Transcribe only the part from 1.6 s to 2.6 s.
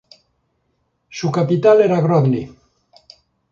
era Grozny.